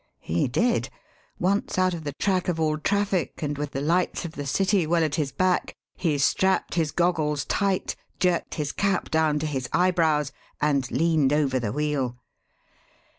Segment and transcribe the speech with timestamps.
[0.23, 0.89] He did.
[1.37, 4.87] Once out of the track of all traffic, and with the lights of the city
[4.87, 9.69] well at his back, he strapped his goggles tight, jerked his cap down to his
[9.71, 12.17] eyebrows, and leaned over the wheel.